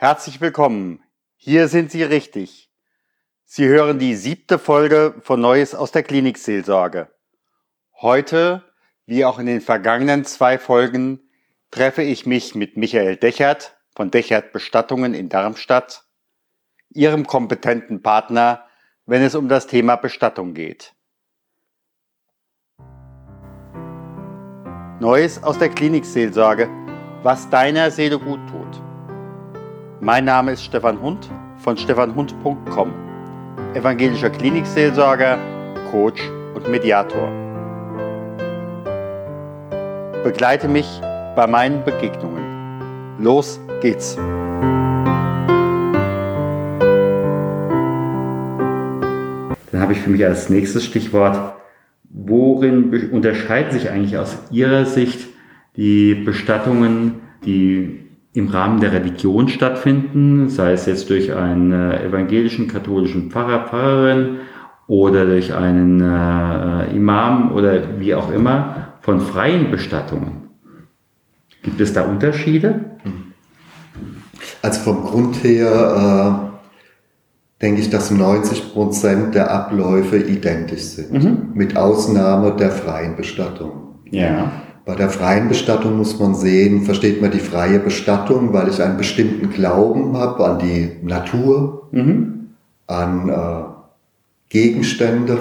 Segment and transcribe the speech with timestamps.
[0.00, 1.02] Herzlich willkommen.
[1.34, 2.70] Hier sind Sie richtig.
[3.44, 7.12] Sie hören die siebte Folge von Neues aus der Klinikseelsorge.
[8.00, 8.62] Heute,
[9.06, 11.28] wie auch in den vergangenen zwei Folgen,
[11.72, 16.04] treffe ich mich mit Michael Dechert von Dechert Bestattungen in Darmstadt,
[16.90, 18.66] Ihrem kompetenten Partner,
[19.04, 20.94] wenn es um das Thema Bestattung geht.
[25.00, 26.68] Neues aus der Klinikseelsorge,
[27.24, 28.67] was deiner Seele gut tut.
[30.08, 31.28] Mein Name ist Stefan Hund
[31.58, 32.94] von stefanhund.com,
[33.74, 35.38] evangelischer Klinikseelsorger,
[35.90, 36.22] Coach
[36.54, 37.30] und Mediator.
[40.24, 40.86] Begleite mich
[41.36, 43.18] bei meinen Begegnungen.
[43.18, 44.16] Los geht's!
[44.16, 44.24] Dann
[49.74, 51.54] habe ich für mich als nächstes Stichwort
[52.08, 55.28] worin unterscheiden sich eigentlich aus Ihrer Sicht
[55.76, 62.68] die Bestattungen, die im Rahmen der Religion stattfinden, sei es jetzt durch einen äh, evangelischen,
[62.68, 64.36] katholischen Pfarrer, Pfarrerin
[64.86, 70.48] oder durch einen äh, Imam oder wie auch immer, von freien Bestattungen?
[71.62, 72.84] Gibt es da Unterschiede?
[74.62, 76.48] Also vom Grund her äh
[77.60, 81.50] denke ich, dass 90 Prozent der Abläufe identisch sind, mhm.
[81.54, 83.96] mit Ausnahme der freien Bestattung.
[84.10, 84.52] Ja.
[84.88, 88.96] Bei der freien Bestattung muss man sehen, versteht man die freie Bestattung, weil ich einen
[88.96, 92.54] bestimmten Glauben habe an die Natur, mhm.
[92.86, 93.64] an äh,
[94.48, 95.36] Gegenstände.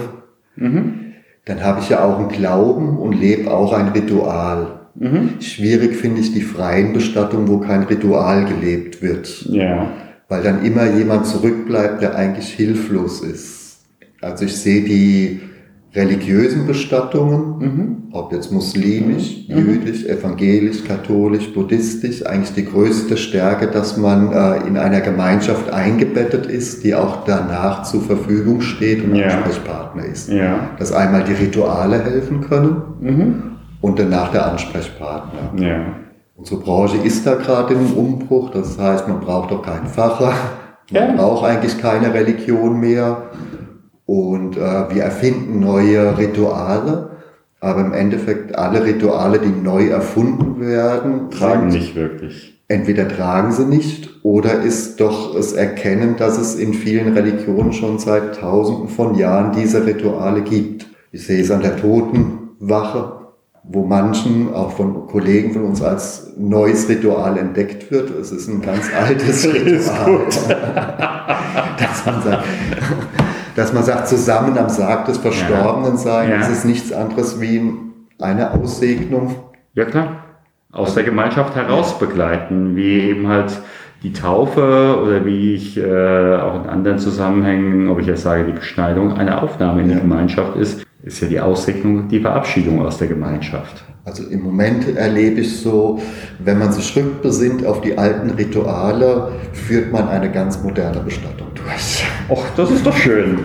[0.58, 1.14] Mhm.
[1.46, 4.82] Dann habe ich ja auch einen Glauben und lebe auch ein Ritual.
[4.96, 5.40] Mhm.
[5.40, 9.46] Schwierig finde ich die freien Bestattungen, wo kein Ritual gelebt wird.
[9.46, 9.88] Ja
[10.28, 13.80] weil dann immer jemand zurückbleibt, der eigentlich hilflos ist.
[14.22, 15.42] Also ich sehe die
[15.98, 17.98] religiösen Bestattungen, mhm.
[18.12, 19.58] ob jetzt muslimisch, mhm.
[19.58, 26.46] jüdisch, evangelisch, katholisch, buddhistisch, eigentlich die größte Stärke, dass man äh, in einer Gemeinschaft eingebettet
[26.46, 29.28] ist, die auch danach zur Verfügung steht und ja.
[29.28, 30.30] Ansprechpartner ist.
[30.30, 30.70] Ja.
[30.78, 33.44] Dass einmal die Rituale helfen können mhm.
[33.82, 35.60] und danach der Ansprechpartner.
[35.60, 35.86] Ja.
[36.36, 40.34] Unsere Branche ist da gerade im Umbruch, das heißt, man braucht auch keinen Pfarrer,
[40.92, 43.24] man braucht eigentlich keine Religion mehr
[44.08, 44.60] und äh,
[44.96, 47.12] wir erfinden neue Rituale,
[47.60, 52.64] aber im Endeffekt alle Rituale, die neu erfunden werden, tragen nicht wirklich.
[52.70, 58.00] Entweder tragen sie nicht oder ist doch es Erkennen, dass es in vielen Religionen schon
[58.00, 60.88] seit Tausenden von Jahren diese Rituale gibt.
[61.12, 63.12] Ich sehe es an der Totenwache,
[63.64, 68.10] wo manchen, auch von Kollegen von uns, als neues Ritual entdeckt wird.
[68.12, 70.22] Es ist ein ganz altes Ritual.
[71.78, 72.44] dass, man sagt,
[73.58, 76.38] dass man sagt, zusammen am Sarg des Verstorbenen sein, ja.
[76.38, 77.74] das ist nichts anderes wie
[78.22, 79.34] eine Aussegnung.
[79.74, 80.24] Ja klar,
[80.72, 83.60] aus der Gemeinschaft heraus begleiten, wie eben halt
[84.04, 88.52] die Taufe oder wie ich äh, auch in anderen Zusammenhängen, ob ich jetzt sage, die
[88.52, 89.96] Beschneidung, eine Aufnahme in ja.
[89.96, 93.84] die Gemeinschaft ist ist ja die Aussegnung, die Verabschiedung aus der Gemeinschaft.
[94.04, 96.02] Also im Moment erlebe ich so,
[96.40, 102.04] wenn man sich rückbesinnt auf die alten Rituale, führt man eine ganz moderne Bestattung durch.
[102.30, 103.40] Och, das ist doch schön.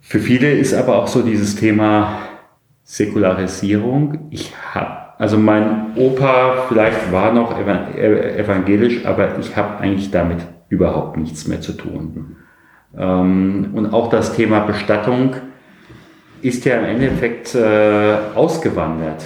[0.00, 2.18] Für viele ist aber auch so dieses Thema
[2.82, 4.26] Säkularisierung.
[4.30, 10.38] Ich habe also mein Opa vielleicht war noch evangelisch, aber ich habe eigentlich damit
[10.68, 12.36] überhaupt nichts mehr zu tun.
[12.96, 15.36] Ähm, und auch das Thema Bestattung
[16.42, 19.24] ist ja im Endeffekt äh, ausgewandert.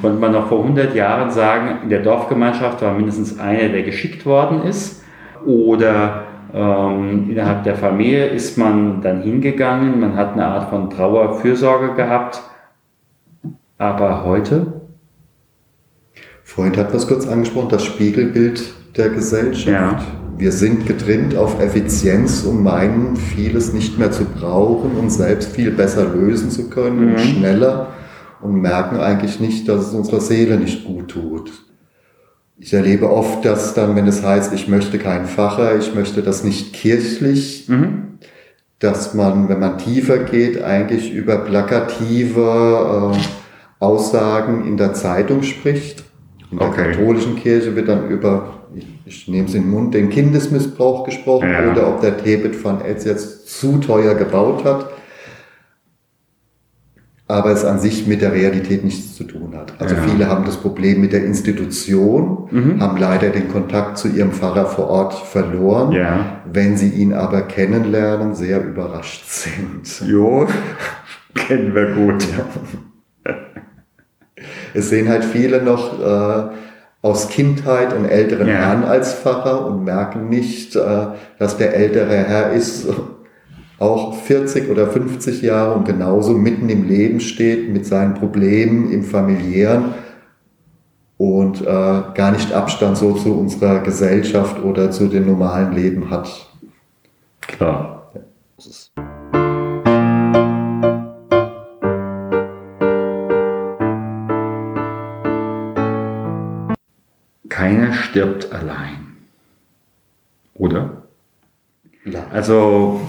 [0.00, 4.24] Konnte man noch vor 100 Jahren sagen, in der Dorfgemeinschaft war mindestens einer, der geschickt
[4.24, 5.02] worden ist.
[5.44, 11.94] Oder ähm, innerhalb der Familie ist man dann hingegangen, man hat eine Art von Trauerfürsorge
[11.94, 12.42] gehabt.
[13.78, 14.80] Aber heute
[16.44, 19.66] Freund hat was kurz angesprochen, das Spiegelbild der Gesellschaft.
[19.66, 20.00] Ja.
[20.36, 25.70] Wir sind getrimmt auf Effizienz und meinen, vieles nicht mehr zu brauchen und selbst viel
[25.70, 27.12] besser lösen zu können mhm.
[27.12, 27.88] und schneller
[28.42, 31.52] und merken eigentlich nicht, dass es unserer Seele nicht gut tut.
[32.58, 36.44] Ich erlebe oft, dass dann, wenn es heißt, ich möchte keinen Facher, ich möchte das
[36.44, 38.18] nicht kirchlich, mhm.
[38.78, 43.18] dass man, wenn man tiefer geht, eigentlich über plakative äh,
[43.84, 46.04] Aussagen in der Zeitung spricht
[46.52, 46.92] in der okay.
[46.92, 51.50] katholischen Kirche wird dann über, ich, ich nehme es in den Mund, den Kindesmissbrauch gesprochen
[51.50, 51.72] ja.
[51.72, 54.90] oder ob der Tebet van Etz jetzt zu teuer gebaut hat.
[57.32, 59.72] Aber es an sich mit der Realität nichts zu tun hat.
[59.78, 60.02] Also ja.
[60.02, 62.82] viele haben das Problem mit der Institution, mhm.
[62.82, 65.92] haben leider den Kontakt zu ihrem Pfarrer vor Ort verloren.
[65.92, 66.42] Ja.
[66.44, 70.06] Wenn sie ihn aber kennenlernen, sehr überrascht sind.
[70.06, 70.46] Jo.
[71.34, 72.28] Kennen wir gut.
[74.74, 76.50] Es sehen halt viele noch äh,
[77.00, 78.56] aus Kindheit einen älteren Ja.
[78.56, 81.06] Herrn als Pfarrer und merken nicht, äh,
[81.38, 82.88] dass der ältere Herr ist
[83.82, 89.02] auch 40 oder 50 Jahre und genauso mitten im Leben steht mit seinen Problemen im
[89.02, 89.94] familiären
[91.18, 96.48] und äh, gar nicht Abstand so zu unserer Gesellschaft oder zu dem normalen Leben hat.
[97.40, 98.12] Klar.
[107.48, 109.16] Keiner stirbt allein.
[110.54, 111.02] Oder?
[112.04, 112.26] Ja.
[112.32, 113.00] Also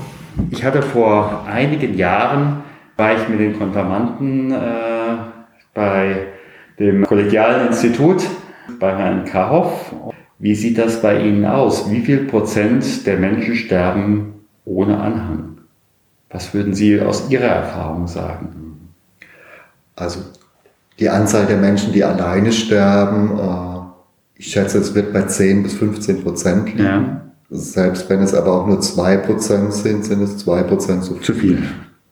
[0.51, 2.63] ich hatte vor einigen Jahren,
[2.97, 5.17] war ich mit den Konfirmanden äh,
[5.73, 6.27] bei
[6.79, 8.23] dem Kollegialen Institut
[8.79, 9.93] bei Herrn Kahoff.
[10.39, 11.89] Wie sieht das bei Ihnen aus?
[11.89, 15.57] Wie viel Prozent der Menschen sterben ohne Anhang?
[16.29, 18.89] Was würden Sie aus Ihrer Erfahrung sagen?
[19.95, 20.19] Also
[20.99, 23.73] die Anzahl der Menschen, die alleine sterben, äh,
[24.35, 26.83] ich schätze, es wird bei 10 bis 15 Prozent liegen.
[26.83, 27.22] Ja.
[27.55, 31.23] Selbst wenn es aber auch nur 2 Prozent sind, sind es 2 Prozent zu viel.
[31.23, 31.63] Zu viel.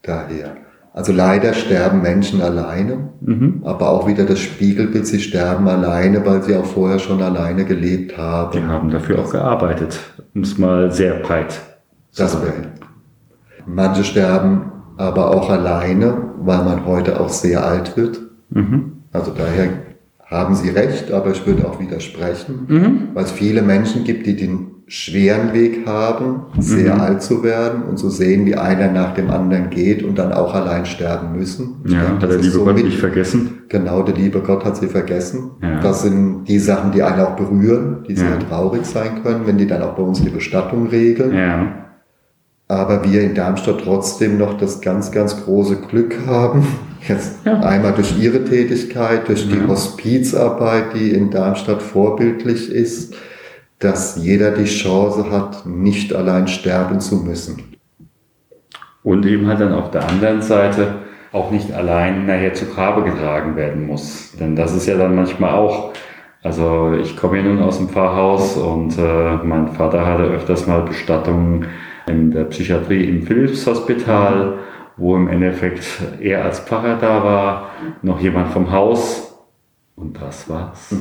[0.04, 0.56] Daher.
[0.94, 3.62] Also leider sterben Menschen alleine, Mhm.
[3.64, 8.18] aber auch wieder das Spiegelbild, sie sterben alleine, weil sie auch vorher schon alleine gelebt
[8.18, 8.52] haben.
[8.52, 9.98] Die haben dafür auch gearbeitet,
[10.36, 11.52] um es mal sehr breit
[12.12, 12.68] zu Das sagen.
[13.66, 18.20] Manche sterben aber auch alleine, weil man heute auch sehr alt wird.
[18.50, 18.92] Mhm.
[19.14, 19.70] Also daher
[20.26, 23.08] haben Sie recht, aber ich würde auch widersprechen, Mhm.
[23.14, 27.02] weil es viele Menschen gibt, die den schweren Weg haben, sehr Mhm.
[27.02, 30.54] alt zu werden und zu sehen, wie einer nach dem anderen geht und dann auch
[30.54, 31.76] allein sterben müssen.
[31.86, 33.60] Ja, denke, hat der liebe so Gott mit- nicht vergessen.
[33.70, 35.52] Genau, der liebe Gott hat sie vergessen.
[35.64, 35.80] Ja.
[35.80, 38.38] Das sind die Sachen, die einen auch berühren, die sehr Ja.
[38.50, 41.34] traurig sein können, wenn die dann auch bei uns die Bestattung regeln.
[41.34, 41.68] Ja.
[42.68, 46.68] Aber wir in Darmstadt trotzdem noch das ganz, ganz große Glück haben,
[47.08, 47.62] jetzt Ja.
[47.62, 49.66] einmal durch Ihre Tätigkeit, durch die.
[49.66, 53.14] Hospizarbeit, die in Darmstadt vorbildlich ist,
[53.82, 57.76] dass jeder die Chance hat, nicht allein sterben zu müssen.
[59.04, 61.00] Und eben halt dann auf der anderen Seite
[61.32, 64.34] auch nicht allein nachher zu Grabe getragen werden muss.
[64.40, 65.94] Denn das ist ja dann manchmal auch,
[66.44, 70.84] also ich komme ja nun aus dem Pfarrhaus und äh, mein Vater hatte öfters mal
[70.84, 71.66] Bestattungen
[72.08, 74.60] in der Psychiatrie im Philips-Hospital,
[74.98, 75.84] wo im Endeffekt
[76.20, 77.70] er als Pfarrer da war,
[78.04, 79.36] noch jemand vom Haus
[79.96, 80.94] und das war's.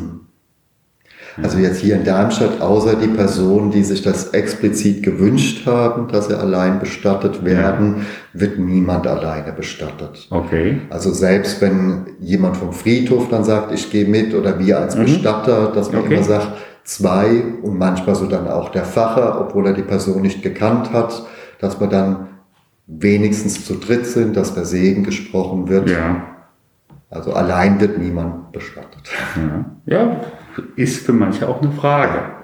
[1.42, 6.26] Also jetzt hier in Darmstadt, außer die Personen, die sich das explizit gewünscht haben, dass
[6.28, 10.26] sie allein bestattet werden, wird niemand alleine bestattet.
[10.30, 10.80] Okay.
[10.90, 15.02] Also selbst wenn jemand vom Friedhof dann sagt, ich gehe mit oder wir als Mhm.
[15.02, 16.14] Bestatter, dass man Okay.
[16.14, 16.48] immer sagt,
[16.84, 21.22] zwei und manchmal so dann auch der Pfarrer, obwohl er die Person nicht gekannt hat,
[21.60, 22.26] dass wir dann
[22.86, 25.88] wenigstens zu dritt sind, dass der Segen gesprochen wird.
[25.90, 26.24] Ja.
[27.08, 29.10] Also allein wird niemand bestattet.
[29.36, 29.64] Ja.
[29.86, 30.20] ja,
[30.76, 32.40] ist für manche auch eine Frage.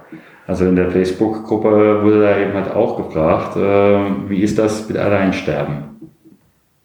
[0.47, 4.97] Also in der Facebook-Gruppe wurde da eben halt auch gefragt, äh, wie ist das mit
[4.97, 5.97] Alleinsterben?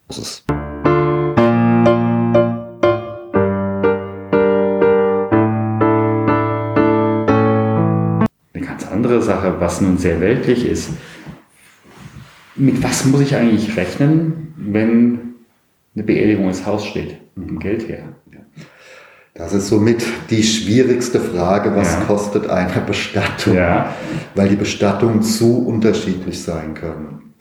[0.07, 0.43] Das ist
[8.53, 10.91] Eine ganz andere Sache, was nun sehr weltlich ist.
[12.55, 15.35] Mit was muss ich eigentlich rechnen, wenn
[15.95, 17.17] eine Beerdigung ins Haus steht?
[17.35, 18.09] Mit dem Geld her.
[19.33, 22.01] Das ist somit die schwierigste Frage, was Ja.
[22.01, 23.55] kostet eine Bestattung?
[23.55, 23.93] Ja.
[24.35, 27.33] Weil die Bestattungen zu unterschiedlich sein können.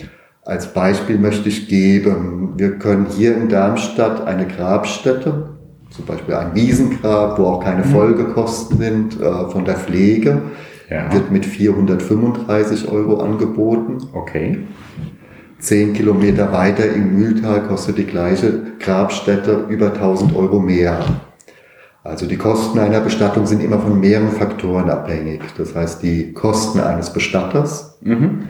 [0.44, 5.50] Als Beispiel möchte ich geben, wir können hier in Darmstadt eine Grabstätte,
[5.90, 10.42] zum Beispiel ein Wiesengrab, wo auch keine Folgekosten sind äh, von der Pflege,
[10.88, 11.12] Ja.
[11.12, 13.98] wird mit 435 Euro angeboten.
[14.14, 14.58] Okay.
[15.58, 21.00] Zehn Kilometer weiter im Mühltal kostet die gleiche Grabstätte über 1000 Euro mehr.
[22.02, 25.42] Also die Kosten einer Bestattung sind immer von mehreren Faktoren abhängig.
[25.58, 28.44] Das heißt, die Kosten eines Bestatters, Mhm.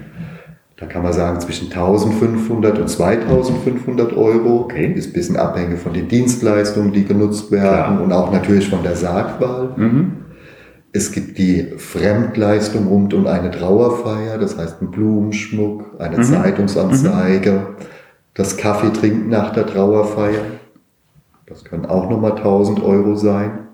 [0.76, 4.92] da kann man sagen zwischen 1500 und 2500 Euro, Okay.
[4.94, 8.02] ist ein bisschen abhängig von den Dienstleistungen, die genutzt werden Klar.
[8.02, 9.70] und auch natürlich von der Sargwahl.
[9.76, 10.12] Mhm.
[10.92, 16.22] Es gibt die Fremdleistung rund um eine Trauerfeier, das heißt ein Blumenschmuck, eine Mhm.
[16.22, 17.66] Zeitungsanzeige,
[18.34, 20.40] das Kaffee trinken nach der Trauerfeier.
[21.50, 23.66] Das können auch nochmal 1000 Euro sein.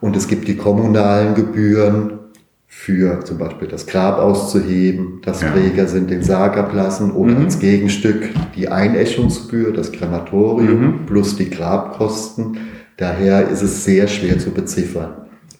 [0.00, 2.18] Und es gibt die kommunalen Gebühren
[2.66, 5.50] für zum Beispiel das Grab auszuheben, das Ja.
[5.52, 7.44] Träger sind den Sarg ablassen oder Mhm.
[7.44, 11.06] als Gegenstück die Einäschungsgebühr, das Krematorium Mhm.
[11.06, 12.58] plus die Grabkosten.
[12.98, 15.14] Daher ist es sehr schwer zu beziffern.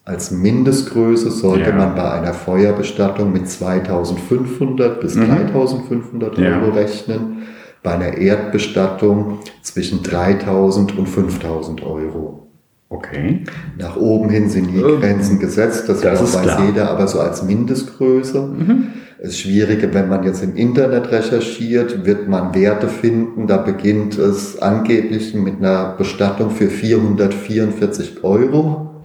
[0.05, 1.77] Als Mindestgröße sollte Ja.
[1.77, 5.29] man bei einer Feuerbestattung mit 2500 bis Mhm.
[5.29, 6.61] 3500 Ja.
[6.61, 7.39] Euro rechnen.
[7.83, 12.49] Bei einer Erdbestattung zwischen 3000 und 5000 Euro.
[12.91, 13.45] Okay.
[13.77, 16.65] Nach oben hin sind die Grenzen gesetzt, das, das weiß klar.
[16.65, 18.41] jeder, aber so als Mindestgröße.
[18.41, 18.87] Mhm.
[19.21, 23.47] Das Schwierige, wenn man jetzt im Internet recherchiert, wird man Werte finden.
[23.47, 29.03] Da beginnt es angeblich mit einer Bestattung für 444 Euro.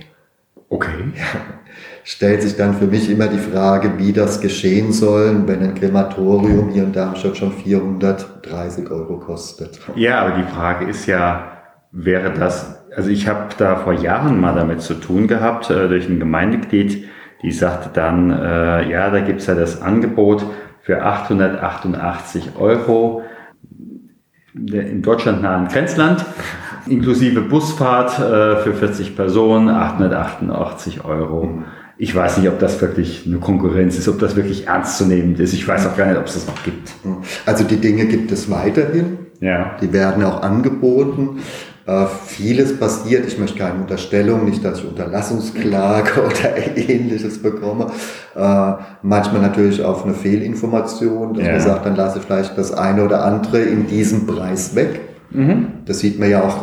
[0.70, 1.12] Okay.
[1.16, 1.63] Ja.
[2.04, 6.70] Stellt sich dann für mich immer die Frage, wie das geschehen soll, wenn ein Krematorium
[6.70, 9.80] hier in Darmstadt schon 430 Euro kostet.
[9.96, 11.62] Ja, aber die Frage ist ja,
[11.92, 16.08] wäre das also ich habe da vor Jahren mal damit zu tun gehabt, äh, durch
[16.08, 17.08] ein Gemeindeglied,
[17.42, 20.46] die sagte dann, äh, ja, da gibt's ja das Angebot
[20.82, 23.24] für 888 Euro
[24.54, 26.24] in Deutschland nahen Grenzland,
[26.88, 31.64] inklusive Busfahrt äh, für 40 Personen, 888 Euro.
[31.98, 35.54] Ich weiß nicht, ob das wirklich eine Konkurrenz ist, ob das wirklich ernstzunehmend ist.
[35.54, 36.92] Ich weiß auch gar nicht, ob es das noch gibt.
[37.46, 39.18] Also die Dinge gibt es weiterhin.
[39.40, 39.78] Ja.
[39.82, 41.40] Die werden auch angeboten.
[41.86, 47.88] Äh, vieles passiert, ich möchte keine Unterstellung, nicht, dass ich Unterlassungsklage oder ähnliches bekomme.
[48.36, 51.52] Äh, manchmal natürlich auf eine Fehlinformation, dass ja.
[51.52, 55.02] man sagt, dann lasse ich vielleicht das eine oder andere in diesem Preis weg.
[55.32, 55.68] Mhm.
[55.86, 56.58] Das sieht man ja auch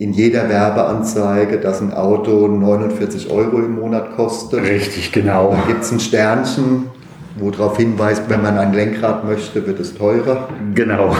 [0.00, 4.62] in jeder Werbeanzeige, dass ein Auto 49 Euro im Monat kostet.
[4.62, 5.50] Richtig, genau.
[5.50, 6.86] Da gibt es ein Sternchen,
[7.38, 10.48] wo darauf hinweist, wenn man ein Lenkrad möchte, wird es teurer.
[10.74, 11.14] Genau.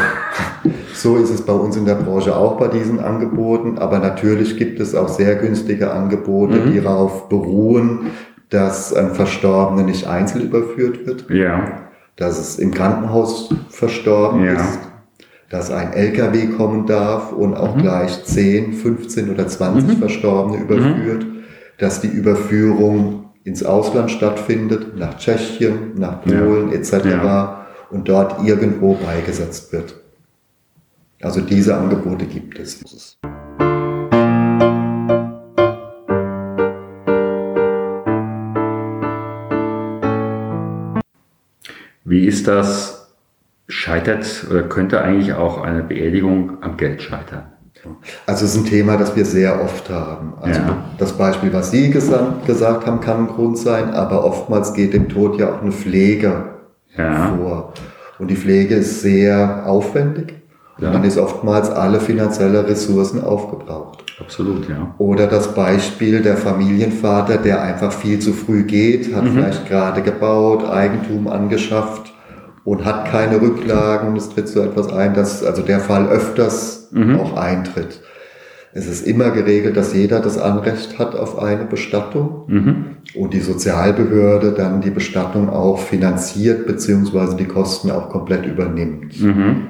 [0.95, 3.77] So ist es bei uns in der Branche auch bei diesen Angeboten.
[3.77, 6.73] Aber natürlich gibt es auch sehr günstige Angebote, mhm.
[6.73, 8.13] die darauf beruhen,
[8.49, 11.27] dass ein Verstorbener nicht einzeln überführt wird.
[11.29, 11.83] Ja.
[12.17, 14.55] Dass es im Krankenhaus verstorben ja.
[14.55, 14.90] ist.
[15.51, 17.83] Dass ein LKW kommen darf und auch mhm.
[17.83, 19.99] gleich 10, 15 oder 20 mhm.
[19.99, 21.25] Verstorbene überführt.
[21.25, 21.41] Mhm.
[21.77, 26.77] Dass die Überführung ins Ausland stattfindet, nach Tschechien, nach Polen ja.
[26.77, 26.93] etc.
[27.05, 27.67] Ja.
[27.91, 30.01] und dort irgendwo beigesetzt wird.
[31.21, 33.19] Also diese Angebote gibt es.
[42.05, 43.00] Wie ist das?
[43.71, 47.45] Scheitert oder könnte eigentlich auch eine Beerdigung am Geld scheitern?
[48.27, 50.35] Also es ist ein Thema, das wir sehr oft haben.
[50.41, 50.85] Also ja.
[50.99, 55.09] das Beispiel, was Sie gesagt, gesagt haben, kann ein Grund sein, aber oftmals geht dem
[55.09, 56.45] Tod ja auch eine Pflege
[56.97, 57.35] ja.
[57.37, 57.73] vor.
[58.19, 60.35] Und die Pflege ist sehr aufwendig.
[60.79, 60.89] Ja.
[60.89, 64.05] Und dann ist oftmals alle finanzielle Ressourcen aufgebraucht.
[64.19, 64.95] Absolut, ja.
[64.99, 69.33] Oder das Beispiel der Familienvater, der einfach viel zu früh geht, hat mhm.
[69.33, 72.10] vielleicht gerade gebaut, Eigentum angeschafft
[72.65, 74.17] und hat keine Rücklagen.
[74.17, 77.21] Es tritt so etwas ein, dass also der Fall öfters mhm.
[77.21, 78.01] auch eintritt.
[78.73, 82.85] Es ist immer geregelt, dass jeder das Anrecht hat auf eine Bestattung mhm.
[83.17, 89.21] und die Sozialbehörde dann die Bestattung auch finanziert beziehungsweise die Kosten auch komplett übernimmt.
[89.21, 89.67] Mhm.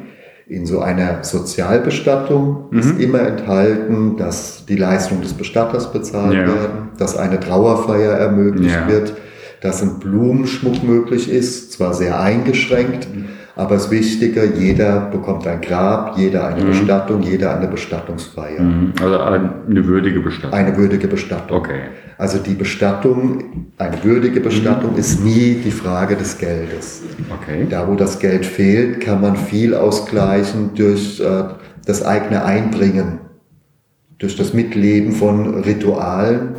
[0.47, 2.79] In so einer Sozialbestattung mhm.
[2.79, 6.47] ist immer enthalten, dass die Leistungen des Bestatters bezahlt ja.
[6.47, 8.89] werden, dass eine Trauerfeier ermöglicht ja.
[8.89, 9.15] wird,
[9.61, 13.09] dass ein Blumenschmuck möglich ist, zwar sehr eingeschränkt,
[13.57, 16.69] aber das Wichtige, jeder bekommt ein Grab, jeder eine mhm.
[16.69, 18.61] Bestattung, jeder eine Bestattungsfeier.
[18.61, 18.95] Mhm.
[19.03, 20.59] Also eine würdige Bestattung.
[20.59, 21.59] Eine würdige Bestattung.
[21.59, 21.81] Okay.
[22.17, 24.99] Also die Bestattung, eine würdige Bestattung mhm.
[24.99, 27.03] ist nie die Frage des Geldes.
[27.31, 27.67] Okay.
[27.69, 31.45] Da, wo das Geld fehlt, kann man viel ausgleichen durch äh,
[31.85, 33.19] das eigene Einbringen,
[34.19, 36.55] durch das Mitleben von Ritualen.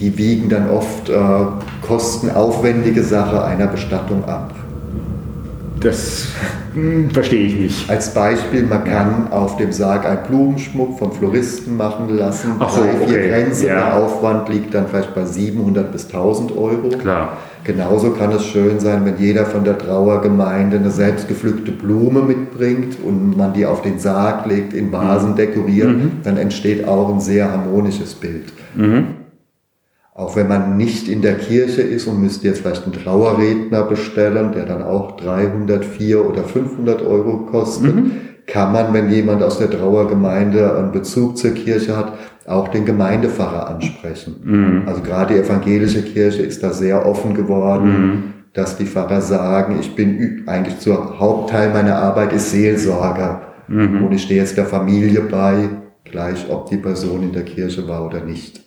[0.00, 1.14] Die wiegen dann oft äh,
[1.86, 4.54] kostenaufwendige Sache einer Bestattung ab.
[5.80, 6.28] Das
[6.72, 7.90] hm, verstehe ich nicht.
[7.90, 12.52] Als Beispiel, man kann auf dem Sarg einen Blumenschmuck vom Floristen machen lassen.
[12.58, 13.28] Ach so, Drei, vier okay.
[13.28, 13.66] Grenze.
[13.66, 13.74] Ja.
[13.74, 16.88] Der Aufwand liegt dann vielleicht bei 700 bis 1000 Euro.
[16.88, 17.36] Klar.
[17.64, 23.36] Genauso kann es schön sein, wenn jeder von der Trauergemeinde eine selbstgepflückte Blume mitbringt und
[23.36, 25.36] man die auf den Sarg legt, in Vasen mhm.
[25.36, 26.10] dekoriert, mhm.
[26.24, 28.52] dann entsteht auch ein sehr harmonisches Bild.
[28.74, 29.23] Mhm.
[30.16, 34.52] Auch wenn man nicht in der Kirche ist und müsste jetzt vielleicht einen Trauerredner bestellen,
[34.52, 38.12] der dann auch 300, 400 oder 500 Euro kostet, mhm.
[38.46, 42.12] kann man, wenn jemand aus der Trauergemeinde einen Bezug zur Kirche hat,
[42.46, 44.36] auch den Gemeindepfarrer ansprechen.
[44.44, 44.82] Mhm.
[44.86, 48.22] Also gerade die evangelische Kirche ist da sehr offen geworden, mhm.
[48.52, 54.04] dass die Pfarrer sagen, ich bin eigentlich zur Hauptteil meiner Arbeit ist Seelsorger mhm.
[54.04, 55.70] und ich stehe jetzt der Familie bei,
[56.04, 58.63] gleich ob die Person in der Kirche war oder nicht.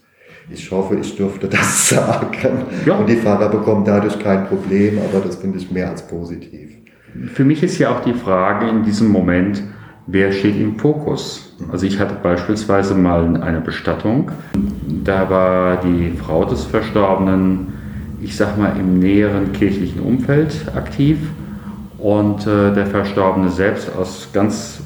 [0.49, 2.65] Ich hoffe, ich dürfte das sagen.
[2.85, 2.95] Ja.
[2.95, 6.71] Und die Fahrer bekommen dadurch kein Problem, aber das finde ich mehr als positiv.
[7.33, 9.63] Für mich ist ja auch die Frage in diesem Moment,
[10.05, 11.55] wer steht im Fokus?
[11.71, 14.31] Also ich hatte beispielsweise mal eine Bestattung,
[15.03, 17.73] da war die Frau des Verstorbenen,
[18.21, 21.17] ich sag mal, im näheren kirchlichen Umfeld aktiv
[21.97, 24.81] Und äh, der Verstorbene selbst aus ganz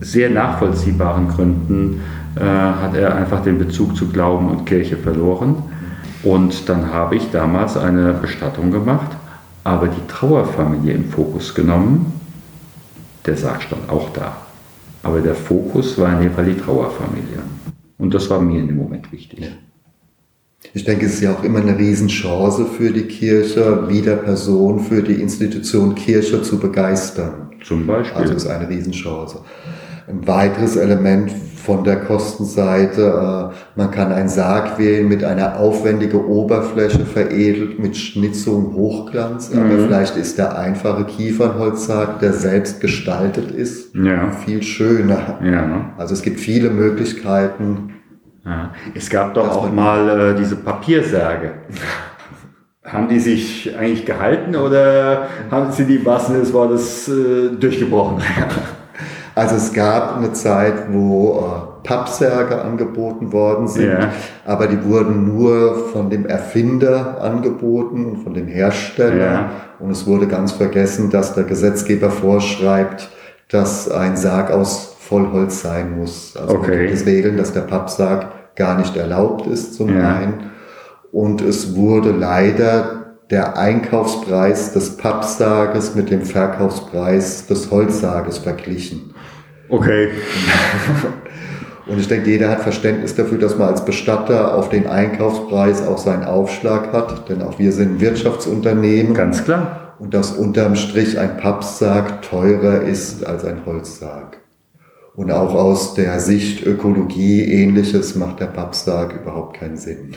[0.00, 2.00] sehr nachvollziehbaren Gründen
[2.36, 5.56] äh, hat er einfach den Bezug zu Glauben und Kirche verloren.
[6.22, 9.10] Und dann habe ich damals eine Bestattung gemacht,
[9.64, 12.20] aber die Trauerfamilie im Fokus genommen.
[13.26, 14.36] Der Sarg stand auch da.
[15.02, 17.42] Aber der Fokus war in dem Fall die Trauerfamilie.
[17.98, 19.50] Und das war mir in dem Moment wichtig.
[20.74, 25.02] Ich denke, es ist ja auch immer eine Riesenchance für die Kirche, wieder Person für
[25.02, 27.50] die Institution Kirche zu begeistern.
[27.64, 28.22] Zum Beispiel.
[28.22, 29.38] Also ist eine Riesenchance.
[30.08, 31.30] Ein weiteres Element
[31.62, 37.96] von der Kostenseite, äh, man kann einen Sarg wählen mit einer aufwendigen Oberfläche, veredelt mit
[37.96, 39.60] Schnitzung, Hochglanz, mhm.
[39.60, 44.32] aber vielleicht ist der einfache Kiefernholzsarg, der selbst gestaltet ist, ja.
[44.32, 45.38] viel schöner.
[45.42, 45.92] Ja.
[45.98, 47.94] Also es gibt viele Möglichkeiten.
[48.44, 48.72] Ja.
[48.94, 51.52] Es gab doch auch mal äh, diese Papiersärge.
[52.84, 58.20] haben die sich eigentlich gehalten oder haben sie die Massen des Wortes äh, durchgebrochen?
[59.34, 64.10] Also es gab eine Zeit, wo äh, Pappsärge angeboten worden sind, ja.
[64.44, 69.32] aber die wurden nur von dem Erfinder angeboten, von dem Hersteller.
[69.32, 69.50] Ja.
[69.78, 73.10] Und es wurde ganz vergessen, dass der Gesetzgeber vorschreibt,
[73.50, 76.36] dass ein Sarg aus Vollholz sein muss.
[76.36, 76.86] Also okay.
[76.86, 80.16] gibt es Regeln, dass der Pappsarg gar nicht erlaubt ist zum ja.
[80.16, 80.50] einen.
[81.10, 89.11] Und es wurde leider der Einkaufspreis des Pappsarges mit dem Verkaufspreis des Holzsarges verglichen.
[89.72, 90.10] Okay.
[91.86, 95.96] Und ich denke, jeder hat Verständnis dafür, dass man als Bestatter auf den Einkaufspreis auch
[95.96, 99.14] seinen Aufschlag hat, denn auch wir sind ein Wirtschaftsunternehmen.
[99.14, 99.96] Ganz klar.
[99.98, 104.42] Und dass unterm Strich ein Pappsarg teurer ist als ein Holzsarg.
[105.14, 110.16] Und auch aus der Sicht Ökologie ähnliches macht der Pappsarg überhaupt keinen Sinn.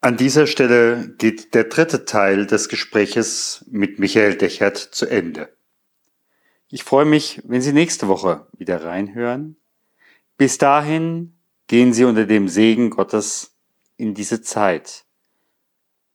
[0.00, 5.55] An dieser Stelle geht der dritte Teil des Gespräches mit Michael Dechert zu Ende.
[6.68, 9.56] Ich freue mich, wenn Sie nächste Woche wieder reinhören.
[10.36, 11.36] Bis dahin
[11.68, 13.56] gehen Sie unter dem Segen Gottes
[13.96, 15.04] in diese Zeit.